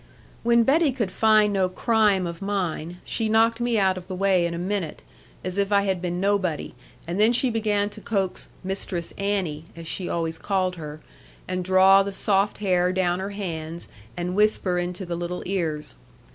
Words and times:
When 0.41 0.63
Betty 0.63 0.91
could 0.93 1.11
find 1.11 1.53
no 1.53 1.69
crime 1.69 2.25
of 2.25 2.41
mine, 2.41 2.97
she 3.05 3.29
knocked 3.29 3.59
me 3.59 3.77
out 3.77 3.99
of 3.99 4.07
the 4.07 4.15
way 4.15 4.47
in 4.47 4.55
a 4.55 4.57
minute, 4.57 5.03
as 5.43 5.59
if 5.59 5.71
I 5.71 5.83
had 5.83 6.01
been 6.01 6.19
nobody; 6.19 6.73
and 7.05 7.19
then 7.19 7.31
she 7.31 7.51
began 7.51 7.87
to 7.91 8.01
coax 8.01 8.49
'Mistress 8.63 9.13
Annie,' 9.19 9.65
as 9.75 9.85
she 9.85 10.09
always 10.09 10.39
called 10.39 10.75
her, 10.77 11.01
and 11.47 11.63
draw 11.63 12.01
the 12.01 12.11
soft 12.13 12.57
hair 12.57 12.91
down 12.91 13.19
her 13.19 13.29
hands, 13.29 13.89
and 14.17 14.33
whisper 14.35 14.79
into 14.79 15.05
the 15.05 15.15
little 15.15 15.43
ears. 15.45 15.93